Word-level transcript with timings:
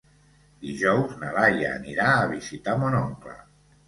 Dijous 0.61 1.11
na 1.23 1.29
Laia 1.35 1.73
anirà 1.79 2.07
a 2.21 2.31
visitar 2.31 2.75
mon 2.85 2.97
oncle. 3.01 3.35